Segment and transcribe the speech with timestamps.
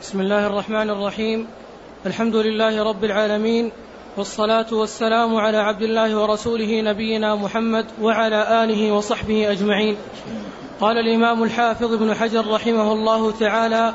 [0.00, 1.48] بسم الله الرحمن الرحيم
[2.06, 3.72] الحمد لله رب العالمين
[4.16, 9.96] والصلاة والسلام على عبد الله ورسوله نبينا محمد وعلى آله وصحبه أجمعين
[10.80, 13.94] قال الإمام الحافظ ابن حجر رحمه الله تعالى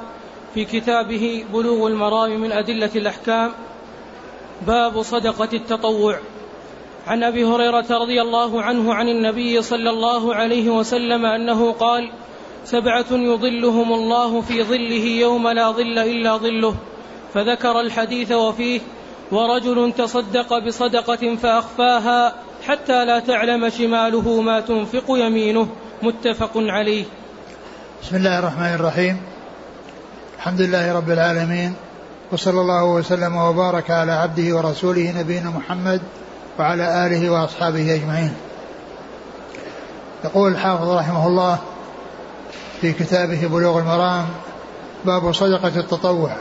[0.53, 3.51] في كتابه بلوغ المرام من أدلة الأحكام
[4.67, 6.17] باب صدقة التطوع
[7.07, 12.09] عن أبي هريرة رضي الله عنه عن النبي صلى الله عليه وسلم أنه قال
[12.65, 16.75] سبعة يظلهم الله في ظله يوم لا ظل إلا ظله
[17.33, 18.81] فذكر الحديث وفيه
[19.31, 22.33] ورجل تصدق بصدقة فأخفاها
[22.67, 25.67] حتى لا تعلم شماله ما تنفق يمينه
[26.01, 27.05] متفق عليه
[28.03, 29.21] بسم الله الرحمن الرحيم
[30.37, 31.73] الحمد لله رب العالمين
[32.31, 36.01] وصلى الله وسلم وبارك على عبده ورسوله نبينا محمد
[36.59, 38.33] وعلى آله وأصحابه أجمعين
[40.23, 41.59] يقول الحافظ رحمه الله
[42.81, 44.25] في كتابه بلوغ المرام
[45.05, 46.35] باب صدقة التطوع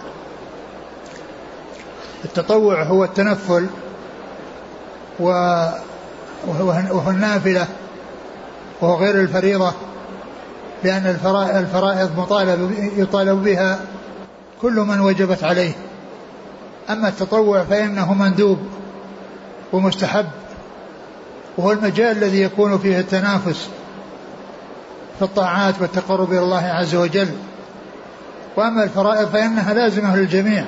[2.25, 3.67] التطوع هو التنفل
[5.19, 7.67] وهو النافلة
[8.81, 9.73] وهو غير الفريضة
[10.85, 11.07] لأن
[11.57, 13.79] الفرائض مطالب يطالب بها
[14.63, 15.73] كل من وجبت عليه
[16.91, 18.59] أما التطوع فإنه مندوب
[19.73, 20.27] ومستحب
[21.59, 23.69] وهو المجال الذي يكون فيه التنافس
[25.21, 27.29] في الطاعات والتقرب إلى الله عز وجل
[28.57, 30.65] وأما الفرائض فإنها لازمة للجميع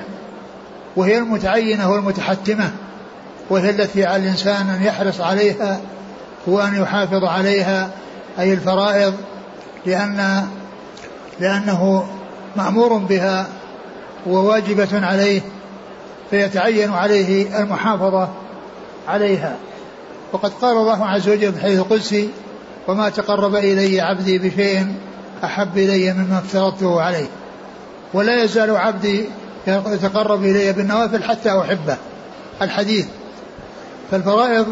[0.95, 2.71] وهي المتعينة والمتحتمة
[3.49, 5.79] وهي التي على الإنسان أن يحرص عليها
[6.47, 7.89] وأن يحافظ عليها
[8.39, 9.13] أي الفرائض
[9.85, 10.47] لأن
[11.39, 12.05] لأنه
[12.55, 13.47] مأمور بها
[14.27, 15.41] وواجبة عليه
[16.29, 18.29] فيتعين عليه المحافظة
[19.07, 19.55] عليها
[20.33, 22.29] وقد قال الله عز وجل في الحديث القدسي
[22.87, 24.95] وما تقرب إلي عبدي بشيء
[25.43, 27.27] أحب إلي مما افترضته عليه
[28.13, 29.25] ولا يزال عبدي
[29.67, 31.97] يتقرب إلي بالنوافل حتى أحبه
[32.61, 33.05] الحديث
[34.11, 34.67] فالفرائض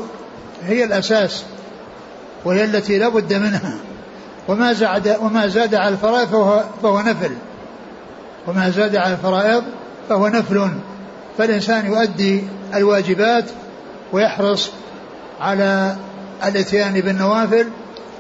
[0.68, 1.44] هي الأساس
[2.46, 3.76] وهي التي لا بد منها
[4.48, 7.32] وما زاد وما زاد على الفرائض فهو, فهو نفل
[8.48, 9.64] وما زاد على الفرائض
[10.10, 10.70] فهو نفل
[11.38, 12.44] فالإنسان يؤدي
[12.76, 13.46] الواجبات
[14.14, 14.70] ويحرص
[15.42, 15.96] على
[16.46, 17.68] الاتيان بالنوافل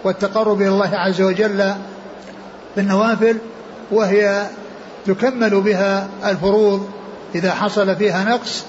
[0.03, 1.73] والتقرب إلى الله عز وجل
[2.75, 3.38] بالنوافل
[3.91, 4.47] وهي
[5.06, 6.89] تكمل بها الفروض
[7.35, 8.63] إذا حصل فيها نقص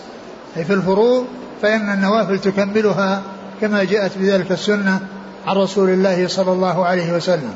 [0.56, 1.26] أي في الفروض
[1.62, 3.22] فإن النوافل تكملها
[3.60, 5.00] كما جاءت بذلك السنة
[5.46, 7.54] عن رسول الله صلى الله عليه وسلم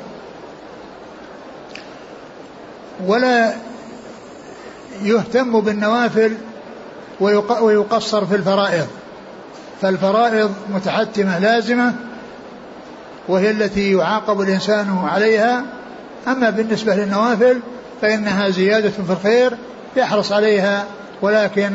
[3.07, 3.53] ولا
[5.03, 6.33] يهتم بالنوافل
[7.61, 8.87] ويقصر في الفرائض
[9.81, 11.93] فالفرائض متحتمة لازمة
[13.29, 15.63] وهي التي يعاقب الإنسان عليها
[16.29, 17.61] أما بالنسبة للنوافل
[18.03, 19.57] فإنها زيادة في الخير
[19.97, 20.85] يحرص عليها
[21.23, 21.71] ولكن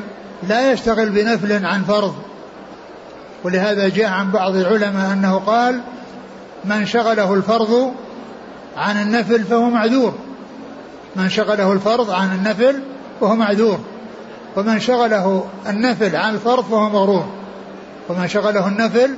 [0.47, 2.15] لا يشتغل بنفل عن فرض
[3.43, 5.81] ولهذا جاء عن بعض العلماء أنه قال
[6.65, 7.93] من شغله الفرض
[8.77, 10.13] عن النفل فهو معذور
[11.15, 12.81] من شغله الفرض عن النفل
[13.21, 13.79] فهو معذور
[14.57, 17.25] ومن شغله النفل عن الفرض فهو مغرور
[18.09, 19.15] ومن شغله النفل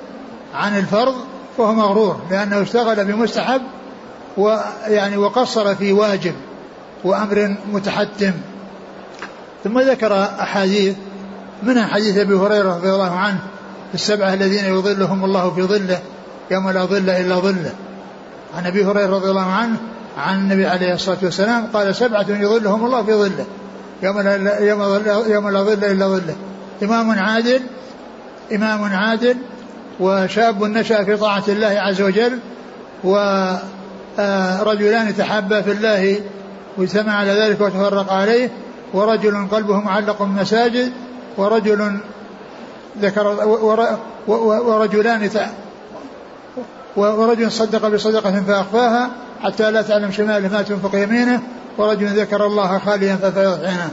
[0.55, 1.15] عن الفرض
[1.57, 3.61] فهو مغرور لأنه اشتغل بمستحب
[4.37, 6.33] ويعني وقصر في واجب
[7.03, 8.31] وأمر متحتم
[9.63, 10.95] ثم ذكر أحاديث
[11.63, 13.39] منها حديث أبي هريرة رضي الله عنه
[13.93, 15.99] السبعة الذين يظلهم الله في ظله
[16.51, 17.73] يوم لا ظل إلا ظله
[18.57, 19.77] عن أبي هريرة رضي الله عنه
[20.17, 23.45] عن النبي عليه الصلاة والسلام قال سبعة يظلهم الله في ظله
[24.03, 24.59] يوم لا,
[25.29, 26.35] يوم لا ظل إلا ظله
[26.83, 27.61] إمام عادل
[28.55, 29.37] إمام عادل
[29.99, 32.39] وشاب نشأ في طاعة الله عز وجل
[33.03, 36.19] ورجلان تحابا في الله
[36.77, 38.49] واجتمع على ذلك وتفرق عليه
[38.93, 40.91] ورجل قلبه معلق بالمساجد
[41.37, 41.97] ورجل
[43.01, 43.27] ذكر
[44.27, 45.29] ورجلان
[46.95, 49.09] ورجل صدق بصدقة فأخفاها
[49.43, 51.41] حتى لا تعلم شماله ما تنفق يمينه
[51.77, 53.89] ورجل ذكر الله خاليا ففيض عينه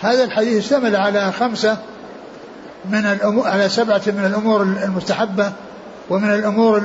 [0.00, 1.76] هذا الحديث اشتمل على خمسة
[2.84, 5.52] من الأمور على سبعة من الأمور المستحبة
[6.10, 6.82] ومن الأمور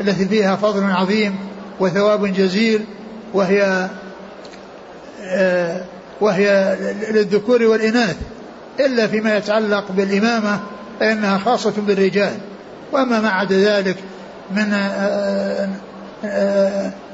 [0.00, 1.34] التي فيها فضل عظيم
[1.80, 2.84] وثواب جزيل
[3.34, 3.88] وهي
[5.24, 5.80] آه،
[6.20, 6.76] وهي
[7.10, 8.16] للذكور والإناث
[8.80, 10.60] إلا فيما يتعلق بالإمامة
[11.00, 12.34] فإنها خاصة بالرجال
[12.92, 13.96] وأما ما عدا ذلك
[14.54, 14.72] من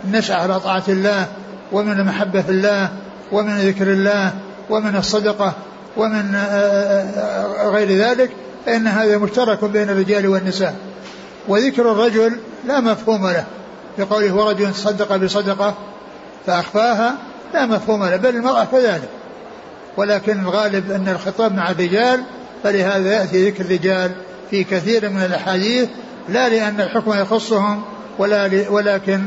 [0.05, 1.26] النشأة آه، آه، على طاعة الله
[1.73, 2.88] ومن المحبة في الله
[3.32, 4.32] ومن ذكر الله
[4.70, 5.52] ومن الصدقة
[5.98, 8.30] ومن آه، آه، آه، غير ذلك
[8.66, 10.74] فإن هذا مشترك بين الرجال والنساء
[11.48, 12.36] وذكر الرجل
[12.66, 13.44] لا مفهوم له
[13.98, 15.74] بقوله ورجل تصدق بصدقة
[16.46, 17.14] فأخفاها
[17.54, 19.08] لا مفهوم له بل المرأة كذلك
[19.96, 22.20] ولكن الغالب أن الخطاب مع الرجال
[22.64, 24.10] فلهذا يأتي ذكر الرجال
[24.50, 25.88] في كثير من الأحاديث
[26.28, 27.82] لا لأن الحكم يخصهم
[28.18, 29.20] ولا ولكن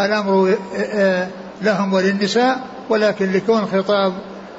[0.00, 0.56] الأمر
[1.62, 2.58] لهم وللنساء
[2.88, 4.12] ولكن لكون خطاب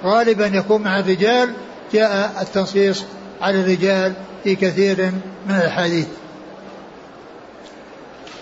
[0.03, 1.53] غالبا يكون مع الرجال
[1.93, 3.03] جاء التنصيص
[3.41, 4.13] على الرجال
[4.43, 5.11] في كثير
[5.47, 6.07] من الأحاديث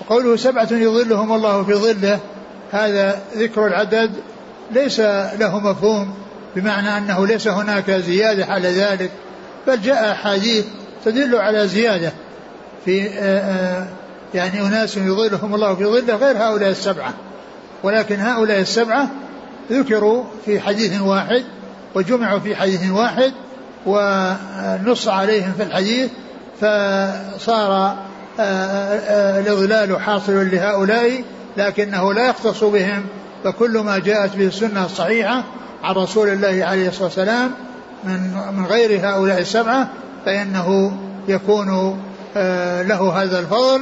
[0.01, 2.19] وقوله سبعة يظلهم الله في ظله
[2.71, 4.11] هذا ذكر العدد
[4.71, 4.99] ليس
[5.39, 6.13] له مفهوم
[6.55, 9.11] بمعنى أنه ليس هناك زيادة على ذلك
[9.67, 10.65] بل جاء أحاديث
[11.05, 12.13] تدل على زيادة
[12.85, 13.87] في آه، آه،
[14.33, 17.13] يعني أناس يظلهم الله في ظله غير هؤلاء السبعة
[17.83, 19.09] ولكن هؤلاء السبعة
[19.71, 21.43] ذكروا في حديث واحد
[21.95, 23.33] وجمعوا في حديث واحد
[23.85, 26.09] ونص عليهم في الحديث
[26.61, 27.95] فصار
[28.39, 31.23] آه، آه، الإضلال حاصل لهؤلاء
[31.57, 33.05] لكنه لا يختص بهم
[33.43, 35.43] فكل ما جاءت به السنة الصحيحة
[35.83, 37.51] عن رسول الله عليه الصلاة والسلام
[38.03, 38.19] من
[38.57, 39.89] من غير هؤلاء السبعة
[40.25, 40.97] فإنه
[41.27, 41.99] يكون
[42.37, 43.81] آه، له هذا الفضل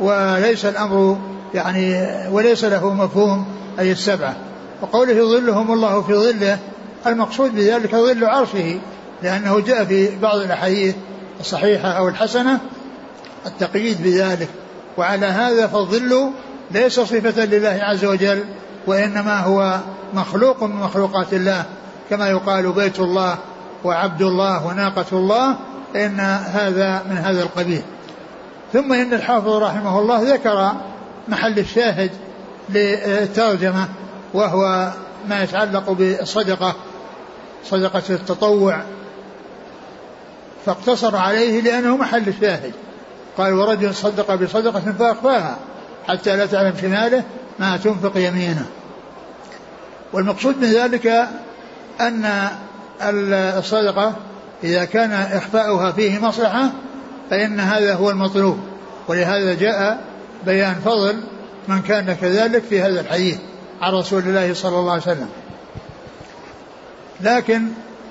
[0.00, 1.18] وليس الأمر
[1.54, 3.46] يعني وليس له مفهوم
[3.80, 4.36] أي السبعة
[4.82, 6.58] وقوله يظلهم الله في ظله
[7.06, 8.78] المقصود بذلك ظل عرشه
[9.22, 10.94] لأنه جاء في بعض الأحاديث
[11.40, 12.60] الصحيحة أو الحسنة
[13.46, 14.48] التقييد بذلك
[14.98, 16.30] وعلى هذا فالظل
[16.70, 18.44] ليس صفة لله عز وجل
[18.86, 19.78] وإنما هو
[20.14, 21.64] مخلوق من مخلوقات الله
[22.10, 23.38] كما يقال بيت الله
[23.84, 25.56] وعبد الله وناقة الله
[25.96, 27.82] إن هذا من هذا القبيل
[28.72, 30.72] ثم إن الحافظ رحمه الله ذكر
[31.28, 32.10] محل الشاهد
[32.70, 33.88] للترجمة
[34.34, 34.90] وهو
[35.28, 36.74] ما يتعلق بالصدقة
[37.64, 38.82] صدقة التطوع
[40.66, 42.72] فاقتصر عليه لأنه محل الشاهد
[43.38, 45.56] قال ورجل صدق بصدقة فأخفاها
[46.08, 47.22] حتى لا تعلم شماله
[47.58, 48.66] ما تنفق يمينه
[50.12, 51.28] والمقصود من ذلك
[52.00, 52.48] أن
[53.58, 54.12] الصدقة
[54.64, 56.70] إذا كان إخفاؤها فيه مصلحة
[57.30, 58.60] فإن هذا هو المطلوب
[59.08, 60.04] ولهذا جاء
[60.46, 61.20] بيان فضل
[61.68, 63.38] من كان كذلك في هذا الحديث
[63.80, 65.28] عن رسول الله صلى الله عليه وسلم
[67.20, 67.68] لكن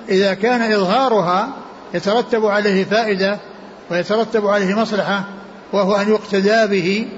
[0.08, 1.48] إذا كان إظهارها
[1.94, 3.38] يترتب عليه فائدة
[3.90, 5.24] ويترتب عليه مصلحة
[5.72, 7.08] وهو أن يقتدى به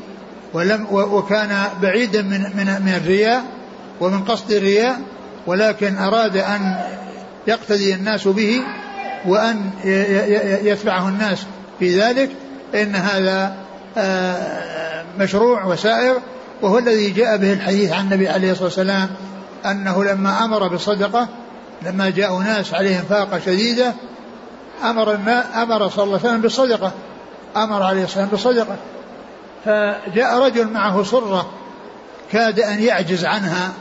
[0.54, 3.44] ولم وكان بعيدا من من من الرياء
[4.00, 5.00] ومن قصد الرياء
[5.46, 6.80] ولكن أراد أن
[7.46, 8.60] يقتدي الناس به
[9.26, 9.70] وأن
[10.64, 11.46] يتبعه الناس
[11.78, 12.30] في ذلك
[12.74, 13.56] إن هذا
[13.96, 16.14] آه، مشروع وسائر
[16.62, 19.08] وهو الذي جاء به الحديث عن النبي عليه الصلاة والسلام
[19.66, 21.28] أنه لما أمر بالصدقة
[21.82, 23.92] لما جاء ناس عليهم فاقة شديدة
[24.84, 25.12] أمر
[25.54, 26.92] أمر صلى الله عليه وسلم بالصدقة
[27.56, 28.76] أمر عليه الصلاة والسلام بالصدقة
[29.64, 31.50] فجاء رجل معه صرة
[32.32, 33.72] كاد أن يعجز عنها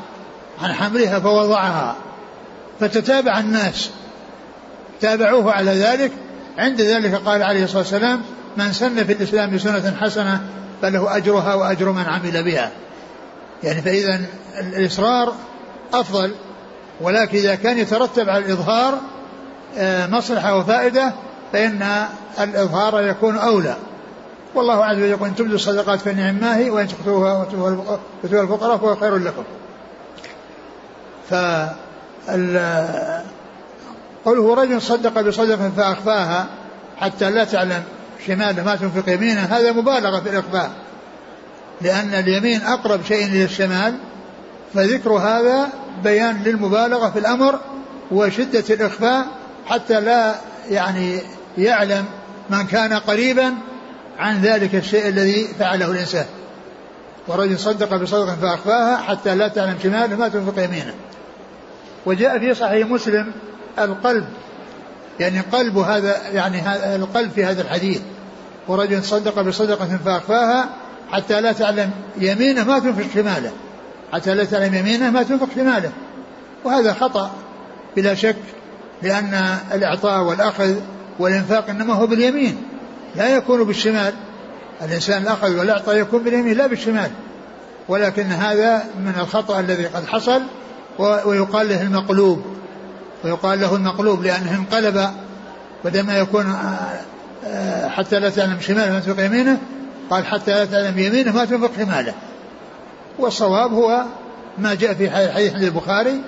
[0.61, 1.95] عن حملها فوضعها
[2.79, 3.89] فتتابع الناس
[5.01, 6.11] تابعوه على ذلك
[6.57, 8.21] عند ذلك قال عليه الصلاة والسلام
[8.57, 10.41] من سن في الإسلام سنة حسنة
[10.81, 12.71] فله أجرها وأجر من عمل بها
[13.63, 14.21] يعني فإذا
[14.59, 15.33] الإصرار
[15.93, 16.31] أفضل
[17.01, 18.97] ولكن إذا كان يترتب على الإظهار
[19.77, 21.13] آه، مصلحة وفائدة
[21.53, 21.87] فإن
[22.39, 23.75] الإظهار يكون أولى
[24.55, 28.95] والله عز وجل يقول إن تبدوا الصدقات فنعم النعم ماهي وإن تخطوها وتؤتوها الفقراء فهو
[28.95, 29.43] خير لكم
[31.29, 31.69] فال
[34.25, 36.47] قوله رجل صدق بصدقة فأخفاها
[36.97, 37.83] حتى لا تعلم
[38.27, 40.69] شماله ما تنفق يمينه هذا مبالغة في الإقبال
[41.81, 43.95] لأن اليمين أقرب شيء إلى الشمال
[44.73, 45.69] فذكر هذا
[46.03, 47.59] بيان للمبالغة في الأمر
[48.11, 49.25] وشدة الإخفاء
[49.65, 50.35] حتى لا
[50.69, 51.19] يعني
[51.57, 52.05] يعلم
[52.49, 53.53] من كان قريبا
[54.19, 56.25] عن ذلك الشيء الذي فعله الإنسان
[57.27, 60.93] ورجل صدق بصدق فأخفاها حتى لا تعلم شماله ما تنفق يمينه
[62.05, 63.31] وجاء في صحيح مسلم
[63.79, 64.25] القلب
[65.21, 66.61] يعني قلب هذا يعني
[66.95, 67.99] القلب في هذا الحديث
[68.67, 70.69] ورجل صدق بصدقة فأخفاها
[71.11, 73.51] حتى لا تعلم يمينه ما تنفق شماله
[74.13, 75.91] حتى لا تعلم يمينه ما تنفق شماله
[76.63, 77.31] وهذا خطأ
[77.97, 78.35] بلا شك
[79.01, 80.75] لأن الإعطاء والأخذ
[81.19, 82.63] والإنفاق إنما هو باليمين
[83.15, 84.13] لا يكون بالشمال
[84.81, 87.11] الإنسان الأخذ والإعطاء يكون باليمين لا بالشمال
[87.89, 90.41] ولكن هذا من الخطأ الذي قد حصل
[91.25, 92.50] ويقال له المقلوب
[93.23, 95.09] ويقال له المقلوب لأنه انقلب
[95.85, 96.99] بدل ما يكون آه،
[97.45, 99.57] آه، حتى لا تعلم شماله ما تنفق يمينه
[100.09, 102.13] قال حتى لا تعلم يمينه ما تنفق شماله
[103.19, 104.05] والصواب هو
[104.57, 106.21] ما جاء في حديث البخاري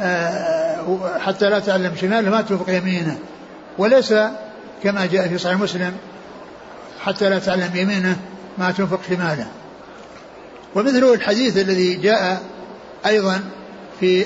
[0.00, 0.78] آه،
[1.18, 3.18] حتى لا تعلم شماله ما تنفق يمينه
[3.78, 4.14] وليس
[4.82, 5.92] كما جاء في صحيح مسلم
[7.04, 8.16] حتى لا تعلم يمينه
[8.58, 9.46] ما تنفق شماله
[10.74, 12.42] ومثل الحديث الذي جاء
[13.06, 13.40] أيضا
[14.00, 14.24] في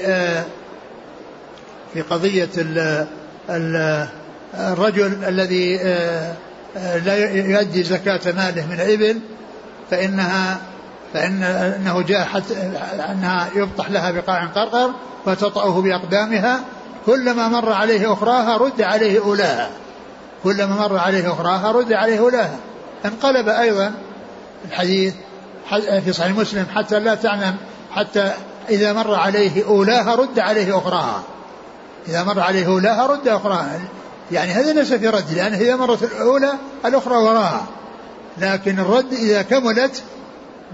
[1.96, 2.48] في قضية
[4.60, 6.32] الرجل الذي آه،
[6.76, 9.20] آه، لا يؤدي زكاة ماله من الإبل
[9.90, 10.58] فإنها
[11.14, 12.54] فإن أنه جاء حتى
[13.10, 14.90] أنها يبطح لها بقاع قرقر
[15.26, 16.60] فتطأه بأقدامها
[17.06, 19.70] كلما مر عليه أخراها رد عليه أولاها
[20.44, 22.56] كلما مر عليه أخراها رد عليه أولاها
[23.04, 23.94] انقلب أيضا
[24.68, 25.14] الحديث
[26.04, 27.56] في صحيح مسلم حتى لا تعلم
[27.92, 28.32] حتى
[28.70, 31.22] إذا مر عليه أولاها رد عليه أخراها
[32.08, 33.80] إذا مر عليه أولاها يعني رد أخراها
[34.32, 36.52] يعني هذا ليس في رد لأنه إذا مرت الأولى
[36.86, 37.66] الأخرى وراها
[38.38, 40.02] لكن الرد إذا كملت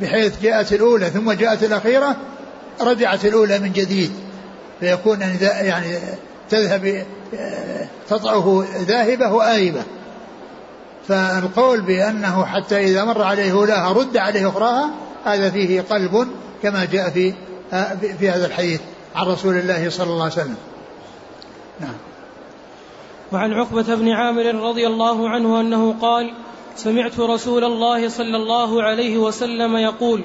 [0.00, 2.16] بحيث جاءت الأولى ثم جاءت الأخيرة
[2.80, 4.12] رجعت الأولى من جديد
[4.80, 5.98] فيكون يعني
[6.50, 7.04] تذهب
[7.38, 9.82] آه، تطعه ذاهبة وآيبة
[11.08, 14.90] فالقول بأنه حتى إذا مر عليه أولاها رد عليه أخراها
[15.24, 16.26] هذا فيه قلب
[16.62, 17.34] كما جاء في
[17.72, 18.80] آه، في هذا الحديث
[19.16, 20.54] عن رسول الله صلى الله عليه وسلم
[21.80, 21.94] نعم
[23.32, 26.34] وعن عقبة بن عامر رضي الله عنه أنه قال
[26.76, 30.24] سمعت رسول الله صلى الله عليه وسلم يقول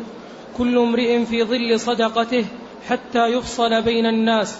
[0.58, 2.46] كل امرئ في ظل صدقته
[2.90, 4.58] حتى يفصل بين الناس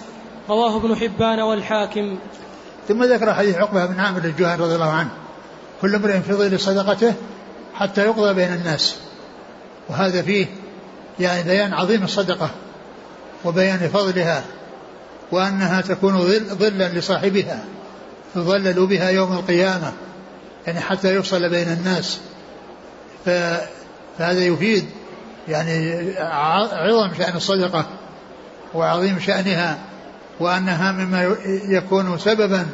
[0.48, 2.18] رواه ابن حبان والحاكم
[2.88, 5.10] ثم ذكر حديث عقبة بن عامر الجهني رضي الله عنه
[5.82, 7.14] كل امرئ في ظل صدقته
[7.74, 8.98] حتى يقضى بين الناس
[9.88, 10.46] وهذا فيه
[11.20, 12.50] يعني بيان عظيم الصدقة
[13.44, 14.44] وبيان فضلها
[15.32, 16.18] وأنها تكون
[16.50, 17.64] ظلا لصاحبها
[18.34, 19.92] فظللوا بها يوم القيامة
[20.66, 22.20] يعني حتى يفصل بين الناس
[23.24, 24.84] فهذا يفيد
[25.48, 27.86] يعني عظم شأن الصدقة
[28.74, 29.78] وعظيم شأنها
[30.40, 31.36] وأنها مما
[31.68, 32.66] يكون سببا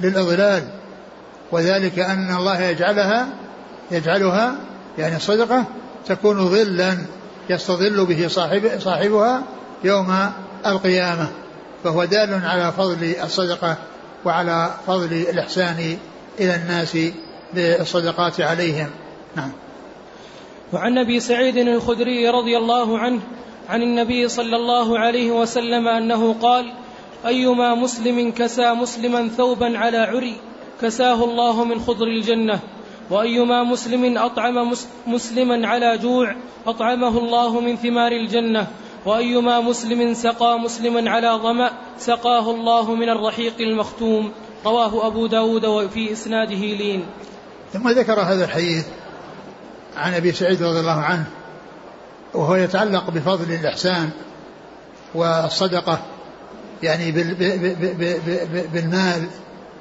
[0.00, 0.62] للإضلال
[1.52, 3.28] وذلك أن الله يجعلها
[3.90, 4.54] يجعلها
[4.98, 5.64] يعني الصدقة
[6.06, 6.98] تكون ظلا
[7.50, 9.42] يستظل به صاحب صاحبها
[9.84, 10.14] يوم
[10.66, 11.28] القيامة
[11.84, 13.76] فهو دال على فضل الصدقة
[14.24, 15.98] وعلى فضل الإحسان
[16.40, 16.98] إلى الناس
[17.54, 18.90] بالصدقات عليهم
[19.36, 19.52] نعم
[20.72, 23.20] وعن أبي سعيد الخدري رضي الله عنه
[23.68, 26.72] عن النبي صلى الله عليه وسلم أنه قال
[27.26, 30.36] أيما مسلم كسى مسلما ثوبا على عري
[30.82, 32.58] كساه الله من خضر الجنة
[33.10, 34.74] وأيما مسلم أطعم
[35.06, 38.66] مسلما على جوع أطعمه الله من ثمار الجنة
[39.08, 44.32] وأيما مسلم سقى مسلما على ظمأ سقاه الله من الرحيق المختوم
[44.64, 47.04] رواه أبو داود وفي إسناده لين
[47.72, 48.86] ثم ذكر هذا الحديث
[49.96, 51.24] عن أبي سعيد رضي الله عنه
[52.34, 54.10] وهو يتعلق بفضل الإحسان
[55.14, 56.02] والصدقة
[56.82, 57.12] يعني
[58.72, 59.22] بالمال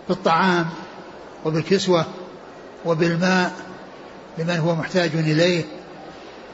[0.10, 0.66] بالطعام
[1.46, 2.06] وبالكسوة
[2.86, 3.52] وبالماء
[4.38, 5.64] لمن هو محتاج إليه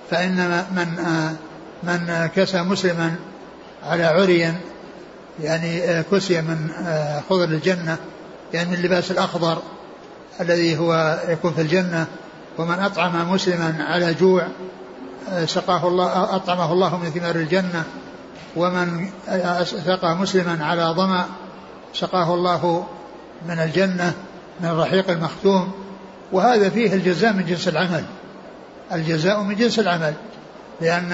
[0.10, 1.34] فإن من آه،
[1.84, 3.16] من كسى مسلما
[3.84, 4.54] على عري
[5.44, 7.98] يعني آه، كسي من آه، خضر الجنة
[8.54, 9.58] يعني من اللباس الأخضر
[10.42, 12.08] الذي هو يكون في الجنة
[12.58, 14.48] ومن أطعم مسلما على جوع
[15.32, 17.84] آه، سقاه الله أطعمه الله من ثمار الجنة
[18.56, 19.10] ومن
[19.64, 21.26] سقى مسلما على ظمأ
[21.94, 22.88] سقاه الله
[23.50, 24.14] من الجنة
[24.60, 25.72] من الرحيق المختوم
[26.32, 28.04] وهذا فيه الجزاء من جنس العمل
[28.92, 30.14] الجزاء من جنس العمل
[30.82, 31.10] لأن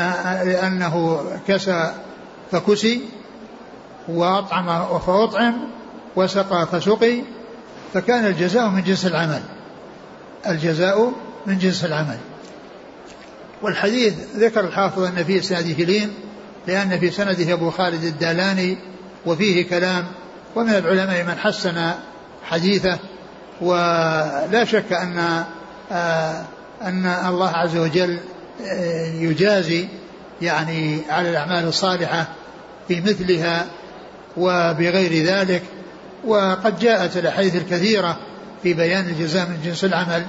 [0.46, 1.94] لأنه كسى
[2.52, 3.02] فكسي
[4.08, 5.54] وأطعم فأطعم
[6.16, 7.22] وسقى فسقي
[7.94, 9.42] فكان الجزاء من جنس العمل
[10.48, 11.12] الجزاء
[11.46, 12.18] من جنس العمل
[13.62, 16.14] والحديث ذكر الحافظ أن في سنده لين
[16.68, 18.78] لأن في سنده أبو خالد الدالاني
[19.26, 20.06] وفيه كلام
[20.56, 21.92] ومن العلماء من حسن
[22.44, 23.00] حديثه
[23.62, 25.44] ولا شك أن
[25.92, 26.44] آه،
[26.82, 28.20] أن الله عز وجل
[28.68, 29.88] آه، يجازي
[30.42, 32.28] يعني على الأعمال الصالحة
[32.90, 33.66] بمثلها
[34.38, 35.64] وبغير ذلك
[36.28, 38.18] وقد جاءت الأحاديث الكثيرة
[38.64, 40.26] في بيان الجزاء من جنس العمل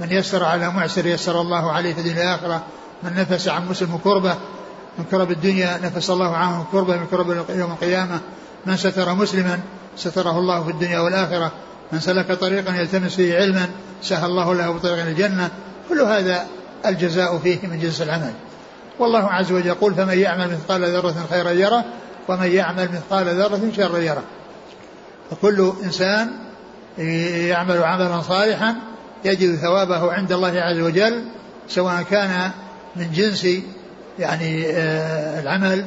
[0.00, 2.62] من يسر على معسر يسر الله عليه في الدنيا الآخرة
[3.02, 4.36] من نفس عن مسلم كربة
[4.98, 8.20] من كرب الدنيا نفس الله عنه كربة من كرب يوم القيامة
[8.66, 9.60] من ستر مسلما
[9.96, 11.52] ستره الله في الدنيا والآخرة
[11.92, 13.68] من سلك طريقا يلتمس فيه علما
[14.02, 15.50] سهل الله له طريقا الجنة
[15.90, 16.46] كل هذا
[16.86, 18.32] الجزاء فيه من جنس العمل
[18.98, 21.84] والله عز وجل يقول فمن يعمل مثقال ذرة خيرا يره
[22.28, 24.22] ومن يعمل مثقال ذرة شرا يره
[25.30, 26.30] فكل إنسان
[27.48, 28.76] يعمل عملا صالحا
[29.24, 31.24] يجد ثوابه عند الله عز وجل
[31.68, 32.50] سواء كان
[32.96, 33.46] من جنس
[34.18, 35.84] يعني آه، العمل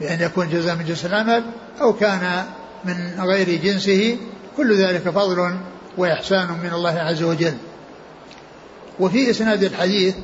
[0.00, 1.44] بأن يكون جزاء من جنس العمل
[1.80, 2.44] أو كان
[2.84, 4.16] من غير جنسه
[4.56, 5.56] كل ذلك فضل
[5.98, 7.54] وإحسان من الله عز وجل
[9.00, 10.14] وفي إسناد الحديث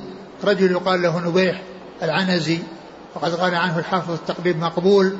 [0.45, 1.63] رجل يقال له نبيح
[2.03, 2.59] العنزي
[3.15, 5.17] وقد قال عنه الحافظ التقريب مقبول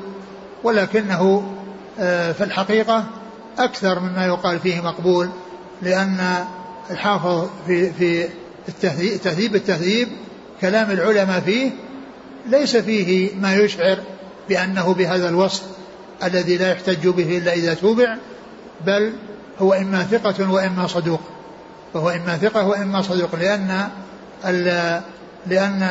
[0.63, 1.51] ولكنه
[1.99, 3.05] آه، في الحقيقة
[3.59, 5.29] أكثر مما يقال فيه مقبول
[5.81, 6.45] لأن
[6.91, 8.29] الحافظ في في
[8.69, 10.07] التهذيب التهذيب
[10.61, 11.71] كلام العلماء فيه
[12.49, 13.97] ليس فيه ما يشعر
[14.49, 15.63] بأنه بهذا الوصف
[16.23, 18.17] الذي لا يحتج به إلا إذا توبع
[18.85, 19.13] بل
[19.59, 21.21] هو إما ثقة وإما صدوق
[21.93, 23.89] وهو إما ثقة وإما صدوق لأن
[25.47, 25.81] لأن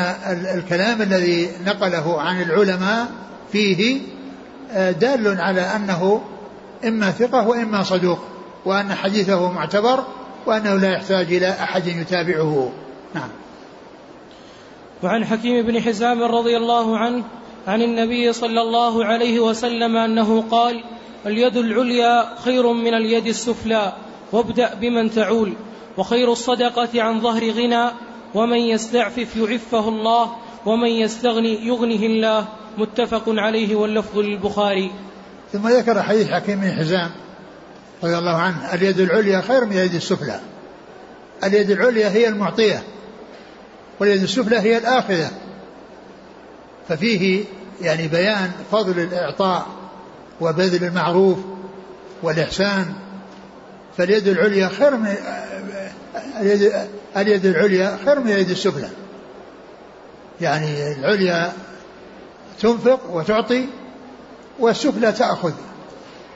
[0.59, 3.07] الكلام الذي نقله عن العلماء
[3.53, 4.01] فيه
[4.75, 6.23] آه، دال على أنه
[6.85, 8.19] إما ثقة وإما صدوق
[8.65, 10.05] وأن حديثه معتبر
[10.47, 12.73] وأنه لا يحتاج إلى أحد يتابعه
[13.15, 13.29] نعم
[15.03, 17.25] وعن حكيم بن حزام رضي الله عنه
[17.69, 20.85] عن النبي صلى الله عليه وسلم أنه قال
[21.27, 23.93] اليد العليا خير من اليد السفلى
[24.33, 25.53] وابدأ بمن تعول
[25.97, 27.91] وخير الصدقة عن ظهر غنى
[28.35, 30.33] ومن يستعفف يعفه الله
[30.67, 32.49] ومن يستغني يغنه الله
[32.79, 34.93] متفق عليه واللفظ للبخاري
[35.53, 37.11] ثم ذكر حديث حكيم بن حزام
[38.03, 40.41] رضي الله عنه اليد العليا خير من اليد السفلى
[41.45, 42.83] اليد العليا هي المعطية
[44.01, 45.31] واليد السفلى هي الآخذة
[46.89, 47.45] ففيه
[47.81, 49.67] يعني بيان فضل الإعطاء
[50.41, 51.39] وبذل المعروف
[52.23, 52.87] والإحسان
[53.97, 55.15] فاليد العليا خير من
[56.41, 56.73] اليد,
[57.17, 58.89] اليد العليا خير من اليد السفلى
[60.41, 61.53] يعني العليا
[62.61, 63.67] تنفق وتعطي
[64.59, 65.53] والسفلى تأخذ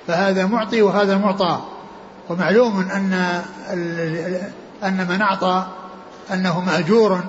[0.07, 1.61] فهذا معطي وهذا معطى
[2.29, 3.13] ومعلوم أن
[4.85, 5.67] أن من أعطى
[6.33, 7.21] أنه مأجور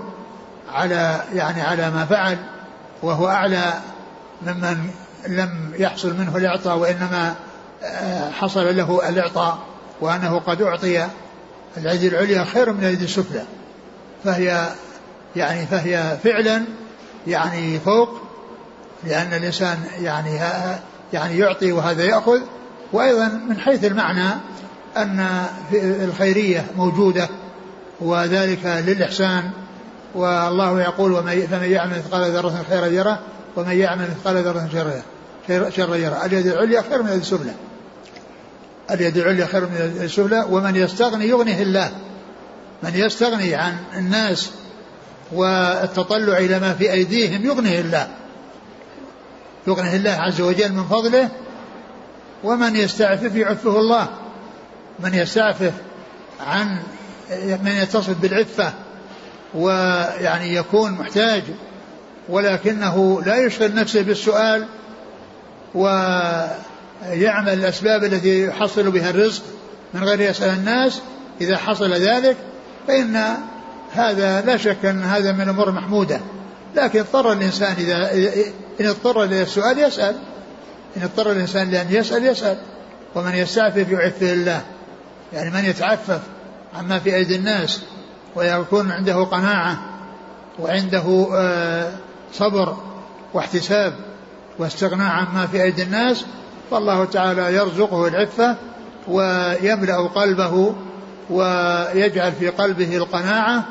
[0.72, 2.38] على يعني على ما فعل
[3.04, 3.74] وهو أعلى
[4.46, 4.78] ممن
[5.28, 7.36] لم يحصل منه الإعطاء وإنما
[7.84, 9.58] آه، حصل له الإعطاء
[10.02, 11.08] وأنه قد أعطي
[11.82, 13.42] الأيدي العليا خير من الأيدي السفلى
[14.24, 14.70] فهي
[15.36, 16.64] يعني فهي فعلا
[17.28, 18.10] يعني فوق
[19.04, 20.40] لأن الإنسان يعني
[21.14, 22.40] يعني يعطي وهذا يأخذ
[22.94, 24.30] وأيضا من حيث المعنى
[24.98, 25.28] أن
[26.04, 27.30] الخيرية موجودة
[28.02, 29.50] وذلك للإحسان
[30.16, 31.16] والله يقول
[31.48, 33.20] فمن يعمل مثقال ذرة خيرا يره
[33.56, 34.70] ومن يعمل مثقال ذرة
[35.70, 37.52] شرا يره اليد العليا خير من اليد السفلى
[38.92, 41.92] اليد العليا خير من اليد السفلى ومن يستغني يغنيه الله
[42.84, 44.52] من يستغني عن الناس
[45.32, 48.08] والتطلع إلى ما في أيديهم يغنيه الله
[49.68, 51.30] يغنيه الله عز وجل من فضله
[52.44, 54.08] ومن يستعفف يعفه الله
[55.00, 55.74] من يستعفف
[56.48, 56.78] عن
[57.64, 58.74] من يتصف بالعفة
[59.56, 61.44] ويعني يكون محتاج
[62.30, 64.68] ولكنه لا يشغل نفسه بالسؤال
[65.76, 65.88] و
[67.06, 69.44] يعمل الأسباب التي يحصل بها الرزق
[69.94, 71.02] من غير يسأل الناس
[71.42, 72.38] إذا حصل ذلك
[72.88, 73.38] فإن
[73.92, 76.22] هذا لا شك أن هذا من الأمور محمودة
[76.76, 78.14] لكن اضطر الإنسان إذا
[78.82, 80.16] إن اضطر إلى السؤال يسأل
[80.98, 82.58] إن اضطر الإنسان لأن يسأل يسأل
[83.16, 84.62] ومن يستعفف يعفه الله
[85.34, 86.20] يعني من يتعفف
[86.76, 87.82] عما في أيدي الناس
[88.36, 89.78] ويكون عنده قناعة
[90.60, 91.92] وعنده آه،
[92.34, 92.78] صبر
[93.34, 93.94] واحتساب
[94.60, 96.26] واستغناء عما في أيدي الناس
[96.72, 98.56] فالله تعالى يرزقه العفة
[99.08, 100.76] ويملأ قلبه
[101.30, 103.64] ويجعل في قلبه القناعة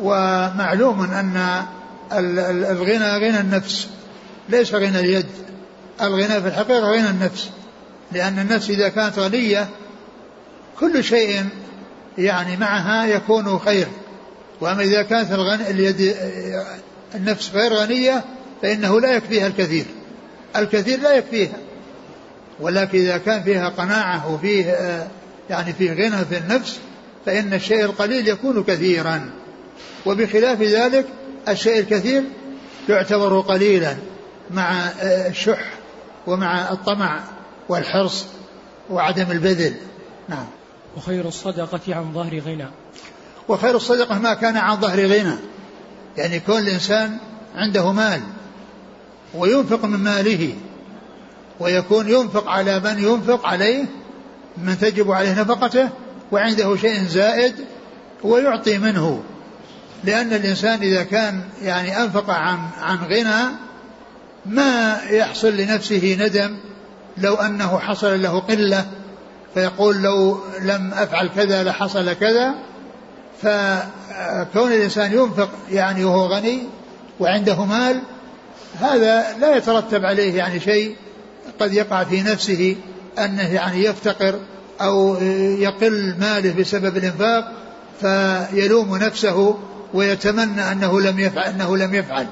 [0.00, 1.62] ومعلوم أن
[2.72, 3.88] الغنى غنى النفس
[4.48, 5.26] ليس غنى اليد
[6.02, 7.50] الغنى في الحقيقة غنى النفس
[8.12, 9.68] لأن النفس إذا كانت غنية
[10.80, 11.44] كل شيء
[12.18, 13.86] يعني معها يكون خير
[14.60, 16.16] وأما إذا كانت الغني اليد
[17.14, 18.24] النفس غير غنية
[18.62, 19.84] فإنه لا يكفيها الكثير
[20.56, 21.52] الكثير لا يكفيها
[22.60, 25.06] ولكن إذا كان فيها قناعة وفيه آه،
[25.50, 26.78] يعني فيه غنى في النفس
[27.26, 29.30] فإن الشيء القليل يكون كثيرا
[30.06, 31.06] وبخلاف ذلك
[31.48, 32.22] الشيء الكثير
[32.88, 33.96] يعتبر قليلا
[34.50, 35.64] مع آه، الشح
[36.26, 37.20] ومع الطمع
[37.68, 38.24] والحرص
[38.90, 39.74] وعدم البذل
[40.28, 40.46] نعم
[40.96, 42.66] وخير الصدقة عن ظهر غنى
[43.48, 45.36] وخير الصدقة ما كان عن ظهر غنى
[46.16, 47.16] يعني كل إنسان
[47.54, 48.20] عنده مال
[49.34, 50.54] وينفق من ماله
[51.60, 53.84] ويكون ينفق على من ينفق عليه
[54.64, 55.88] من تجب عليه نفقته
[56.32, 57.54] وعنده شيء زائد
[58.22, 59.22] ويعطي منه
[60.04, 63.54] لأن الإنسان إذا كان يعني أنفق عن عن غنى
[64.46, 66.56] ما يحصل لنفسه ندم
[67.18, 68.86] لو أنه حصل له قلة
[69.54, 72.54] فيقول لو لم أفعل كذا لحصل كذا
[73.42, 76.62] فكون الإنسان ينفق يعني وهو غني
[77.20, 78.02] وعنده مال
[78.80, 80.96] هذا لا يترتب عليه يعني شيء
[81.60, 82.76] قد يقع في نفسه
[83.18, 84.38] أنه يعني يفتقر
[84.80, 85.14] أو
[85.58, 87.52] يقل ماله بسبب الإنفاق
[88.00, 89.58] فيلوم نفسه
[89.94, 92.26] ويتمنى أنه لم يفعل أنه لم يفعل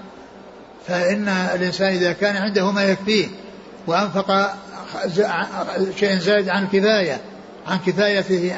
[0.87, 3.26] فإن الإنسان إذا كان عنده ما يكفيه
[3.87, 4.54] وأنفق
[5.96, 7.20] شيء زائد عن الكفاية
[7.68, 8.54] عن كفايته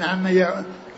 [0.00, 0.44] عن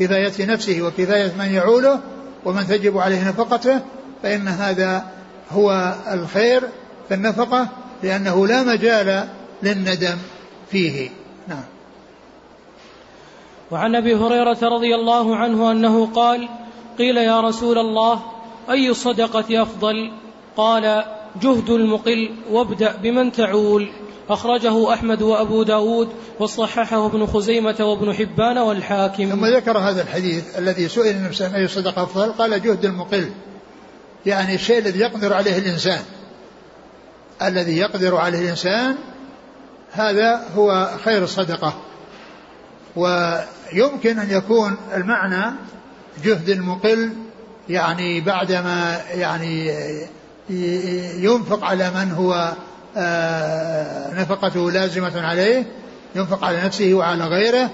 [0.00, 2.00] كفاية نفسه وكفاية من يعوله
[2.44, 3.80] ومن تجب عليه نفقته
[4.22, 5.04] فإن هذا
[5.52, 6.61] هو الخير
[7.09, 7.68] في النفقة
[8.02, 9.28] لأنه لا مجال
[9.62, 10.16] للندم
[10.70, 11.10] فيه
[11.48, 11.64] نعم
[13.70, 16.48] وعن ابي هريره رضي الله عنه انه قال
[16.98, 18.22] قيل يا رسول الله
[18.70, 20.10] اي الصدقه افضل
[20.56, 21.04] قال
[21.42, 23.88] جهد المقل وابدا بمن تعول
[24.28, 26.08] اخرجه احمد وابو داود
[26.40, 31.56] وصححه ابن خزيمه وابن حبان والحاكم ثم ذكر هذا الحديث الذي سئل النبي صلى الله
[31.56, 33.30] عليه وسلم اي الصدقه افضل قال جهد المقل
[34.26, 36.02] يعني الشيء الذي يقدر عليه الانسان
[37.42, 38.96] الذي يقدر عليه الإنسان
[39.92, 41.74] هذا هو خير الصدقة
[42.96, 45.55] ويمكن أن يكون المعنى
[46.24, 47.12] جهد المقل
[47.68, 49.74] يعني بعدما يعني
[51.24, 52.53] ينفق على من هو
[52.96, 55.66] آه، نفقته لازمة عليه
[56.14, 57.70] ينفق على نفسه وعلى غيره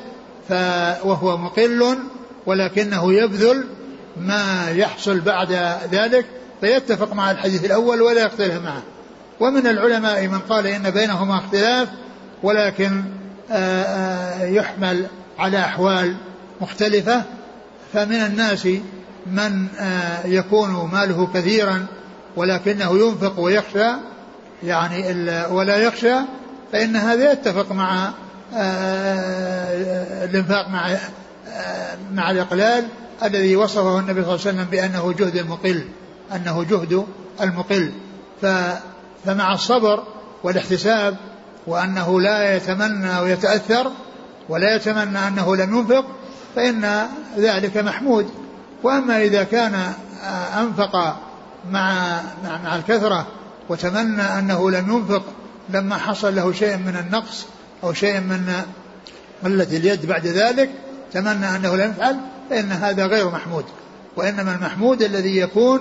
[1.05, 1.98] وهو مقل
[2.46, 3.66] ولكنه يبذل
[4.16, 5.52] ما يحصل بعد
[5.92, 6.26] ذلك
[6.61, 8.83] فيتفق مع الحديث الأول ولا يختلف معه
[9.40, 11.88] ومن العلماء من قال إن بينهما اختلاف
[12.42, 13.03] ولكن
[13.51, 15.07] آه، آه، يحمل
[15.38, 16.16] على أحوال
[16.61, 17.22] مختلفة
[17.92, 18.68] فمن الناس
[19.27, 21.87] من آه، يكون ماله كثيرا
[22.37, 23.88] ولكنه ينفق ويخشى
[24.64, 25.05] يعني
[25.55, 26.14] ولا يخشى
[26.72, 28.11] فإن هذا يتفق مع
[30.25, 30.96] الإنفاق مع
[32.14, 32.85] مع الإقلال
[33.25, 35.85] الذي وصفه النبي صلى الله عليه وسلم بأنه جهد المقل
[36.35, 37.05] أنه جهد
[37.40, 37.92] المقل
[38.42, 38.46] ف
[39.24, 40.02] فمع الصبر
[40.42, 41.16] والاحتساب
[41.66, 43.90] وأنه لا يتمنى ويتأثر
[44.48, 46.05] ولا يتمنى أنه لم ينفق
[46.57, 48.26] فإن ذلك محمود
[48.83, 49.74] وأما إذا كان
[50.24, 50.96] آه، أنفق
[51.70, 52.20] مع
[52.64, 53.26] مع الكثرة
[53.68, 55.22] وتمنى أنه لم ينفق
[55.70, 57.46] لما حصل له شيء من النقص
[57.85, 58.52] أو شيء من
[59.44, 60.70] قلة اليد بعد ذلك
[61.12, 62.16] تمنى أنه لم يفعل
[62.50, 63.64] فإن هذا غير محمود
[64.16, 65.81] وإنما المحمود الذي يكون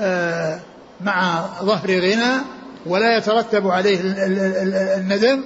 [0.00, 0.60] آه،
[1.00, 2.40] مع ظهر غنى
[2.88, 4.00] ولا يترتب عليه
[4.98, 5.44] الندم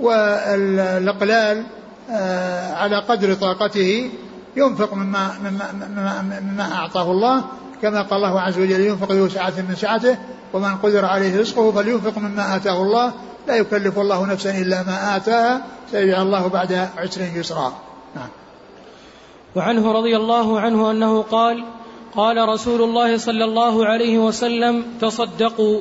[0.00, 1.64] والاقلال
[2.10, 4.10] آه، على قدر طاقته
[4.56, 7.44] ينفق مما مما مما, مما اعطاه الله
[7.82, 10.18] كما قال الله عز وجل ينفق ذو سعة من سعته
[10.52, 13.12] ومن قدر عليه رزقه فلينفق مما آتاه الله
[13.48, 17.72] لا يكلف الله نفسا إلا ما آتاها سيجعل الله بعد عسر يسرا
[18.16, 18.28] نعم
[19.56, 21.64] وعنه رضي الله عنه أنه قال
[22.16, 25.80] قال رسول الله صلى الله عليه وسلم تصدقوا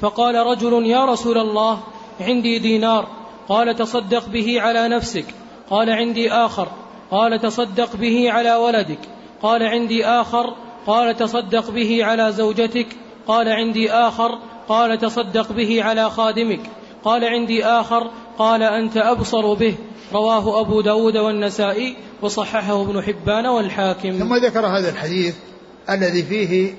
[0.00, 1.80] فقال رجل يا رسول الله
[2.20, 3.06] عندي دينار
[3.48, 5.24] قال تصدق به على نفسك
[5.70, 6.68] قال عندي آخر
[7.10, 8.98] قال تصدق به على ولدك
[9.42, 10.54] قال عندي آخر
[10.86, 12.86] قال تصدق به على زوجتك
[13.26, 16.60] قال عندي آخر قال تصدق به على خادمك
[17.04, 19.74] قال عندي آخر قال أنت أبصر به
[20.12, 25.36] رواه أبو داود والنسائي وصححه ابن حبان والحاكم ثم ذكر هذا الحديث
[25.90, 26.74] الذي فيه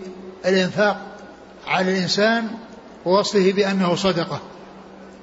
[0.45, 0.97] الإنفاق
[1.67, 2.47] على الإنسان
[3.10, 4.39] ووصفه بأنه صدقة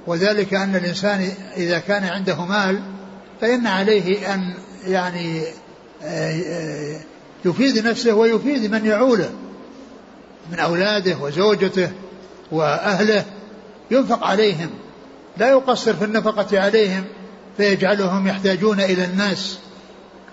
[0.07, 2.81] وذلك أن الإنسان إذا كان عنده مال
[3.41, 4.41] فإن عليه أن
[4.87, 5.43] يعني
[6.03, 7.01] آه، آه،
[7.45, 9.31] يفيد نفسه ويفيد من يعوله
[10.53, 11.91] من أولاده وزوجته
[12.53, 13.25] وأهله
[13.91, 14.71] ينفق عليهم
[15.37, 17.05] لا يقصر في النفقة عليهم
[17.57, 19.59] فيجعلهم يحتاجون إلى الناس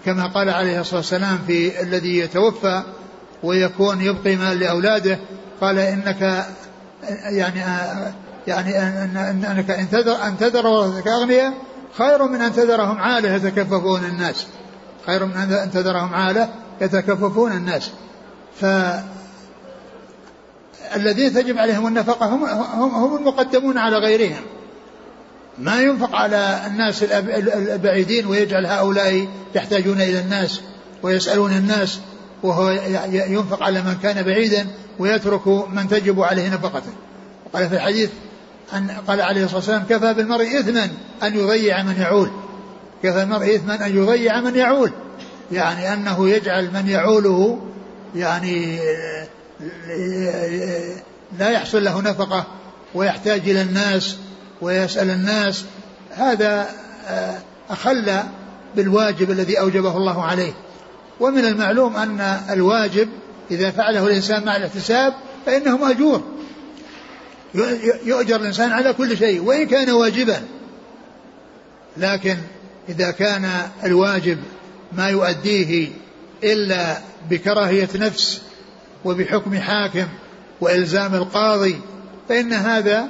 [0.06, 2.84] كما قال عليه الصلاة والسلام في الذي يتوفى
[3.44, 5.20] ويكون يبقي مال لأولاده
[5.62, 6.46] قال إنك
[7.26, 8.14] يعني آه،
[8.48, 11.54] يعني ان انك ان تذر ان تذرهم اغنياء
[11.98, 14.48] خير من ان تذرهم عاله يتكففون الناس
[15.06, 16.50] خير من ان تذرهم عاله
[16.82, 17.92] يتكففون الناس
[18.62, 18.66] ف
[20.96, 24.42] الذين تجب عليهم النفقة هم, هم, هم المقدمون على غيرهم
[25.60, 30.62] ما ينفق على الناس البعيدين ويجعل هؤلاء يحتاجون إلى الناس
[31.04, 32.00] ويسألون الناس
[32.44, 32.70] وهو
[33.08, 34.68] ينفق على من كان بعيدا
[35.00, 36.90] ويترك من تجب عليه نفقته
[37.46, 38.10] وقال في الحديث
[38.74, 40.90] أن قال عليه الصلاة والسلام كفى بالمرء إثما
[41.24, 42.32] أن يضيع من يعول
[43.04, 44.92] كفى المرء إثما أن يضيع من يعول
[45.52, 47.60] يعني أنه يجعل من يعوله
[48.16, 48.80] يعني
[49.90, 50.96] آه،
[51.40, 52.46] لا يحصل له نفقة
[52.96, 54.18] ويحتاج إلى الناس
[54.62, 55.66] ويسأل الناس
[56.16, 56.70] هذا
[57.08, 57.38] آه،
[57.70, 58.14] أخل
[58.76, 60.54] بالواجب الذي أوجبه الله عليه
[61.20, 63.10] ومن المعلوم أن الواجب
[63.52, 65.14] إذا فعله الإنسان مع الاحتساب
[65.46, 66.24] فإنه مأجور
[68.06, 70.42] يؤجر الإنسان على كل شيء وإن كان واجبا
[71.98, 72.38] لكن
[72.90, 73.50] إذا كان
[73.84, 74.38] الواجب
[74.94, 75.90] ما يؤديه
[76.44, 76.98] إلا
[77.30, 78.42] بكراهية نفس
[79.06, 80.08] وبحكم حاكم
[80.62, 81.80] وإلزام القاضي
[82.30, 83.08] فإن هذا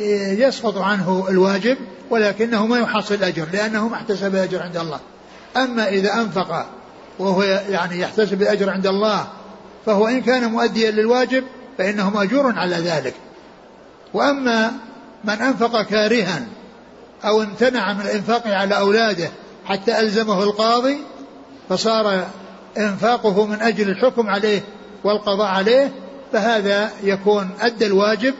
[0.00, 1.76] آه، يسقط عنه الواجب
[2.10, 5.00] ولكنه ما يحصل أجر لأنه ما احتسب أجر عند الله
[5.56, 6.66] أما إذا أنفق
[7.22, 9.26] وهو يعني يحتسب الأجر عند الله
[9.86, 11.44] فهو إن كان مؤديا للواجب
[11.78, 13.14] فإنه مأجور على ذلك
[14.14, 14.72] وأما
[15.24, 16.42] من أنفق كارها
[17.24, 19.28] أو امتنع من الإنفاق على أولاده
[19.64, 20.98] حتى ألزمه القاضي
[21.68, 22.26] فصار
[22.78, 24.60] إنفاقه من أجل الحكم عليه
[25.04, 25.92] والقضاء عليه
[26.32, 28.34] فهذا يكون أدى الواجب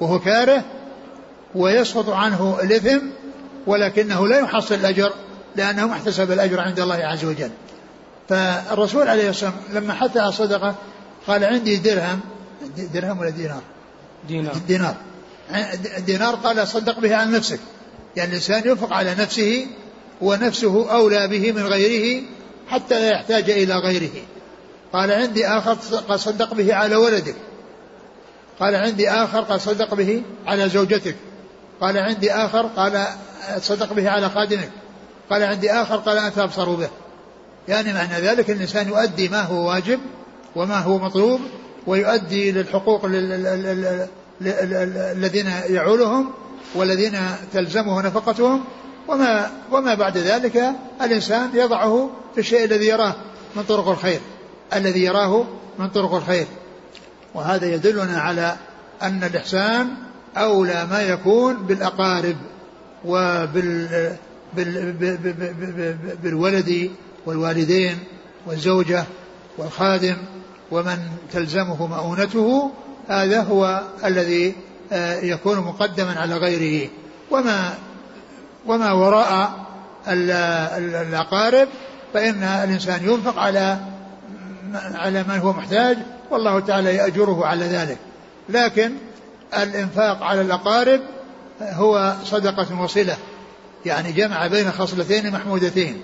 [0.00, 0.64] وهو كاره
[1.54, 3.06] ويسقط عنه الإثم
[3.66, 5.12] ولكنه لا يحصل الأجر
[5.56, 7.50] لأنه ما احتسب الأجر عند الله عز وجل
[8.28, 10.74] فالرسول عليه الصلاة والسلام لما حتى الصدقة
[11.26, 12.20] قال عندي درهم
[12.94, 13.62] درهم ولا دينار
[14.28, 14.94] دينار دينار
[15.98, 17.60] دينار قال صدق به عن نفسك
[18.16, 19.66] يعني الإنسان ينفق على نفسه
[20.20, 22.22] ونفسه أولى به من غيره
[22.68, 24.12] حتى لا يحتاج إلى غيره
[24.92, 25.72] قال عندي آخر
[26.08, 27.34] قد صدق به على ولدك
[28.60, 31.16] قال عندي آخر قد صدق به على زوجتك
[31.80, 33.06] قال عندي آخر قال
[33.62, 34.70] صدق به على خادمك
[35.30, 36.88] قال عندي آخر قال أنت أبصر به
[37.68, 39.98] يعني معنى ذلك الإنسان يؤدي ما هو واجب
[40.56, 41.40] وما هو مطلوب
[41.86, 43.04] ويؤدي للحقوق
[45.10, 46.30] الذين يعولهم
[46.74, 47.14] والذين
[47.52, 48.64] تلزمه نفقتهم
[49.08, 50.62] وما وما بعد ذلك
[51.02, 53.14] الإنسان يضعه في الشيء الذي يراه
[53.56, 54.20] من طرق الخير
[54.74, 55.44] الذي يراه
[55.78, 56.46] من طرق الخير
[57.34, 58.56] وهذا يدلنا على
[59.02, 59.88] أن الإحسان
[60.36, 62.36] أولى ما يكون بالأقارب
[63.04, 64.16] وبال
[66.22, 66.90] بالولد
[67.26, 67.98] والوالدين
[68.46, 69.04] والزوجة
[69.58, 70.16] والخادم
[70.70, 70.98] ومن
[71.32, 72.70] تلزمه مؤونته
[73.08, 74.54] هذا هو الذي
[74.92, 76.88] آه، يكون مقدما على غيره
[77.30, 77.74] وما
[78.66, 79.52] وما وراء
[81.02, 81.68] الأقارب
[82.14, 83.78] فإن الإنسان ينفق على
[84.94, 85.96] على من هو محتاج
[86.30, 87.98] والله تعالى يأجره على ذلك
[88.48, 88.92] لكن
[89.62, 91.00] الإنفاق على الأقارب
[91.62, 93.16] هو صدقة وصلة
[93.86, 96.02] يعني جمع بين خصلتين محمودتين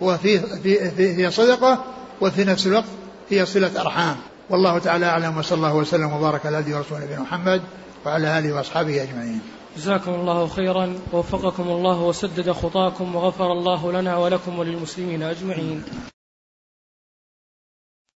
[0.00, 1.84] وفي في في هي صدقة
[2.20, 2.84] وفي نفس الوقت
[3.28, 4.16] هي صلة أرحام
[4.50, 7.62] والله تعالى أعلم وصلى الله وسلم وبارك على أبي ورسوله نبينا محمد
[8.06, 9.40] وعلى آله وأصحابه أجمعين
[9.76, 15.84] جزاكم الله خيرا ووفقكم الله وسدد خطاكم وغفر الله لنا ولكم وللمسلمين أجمعين